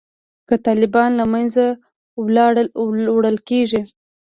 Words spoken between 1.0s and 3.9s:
له منځه وړل کیږي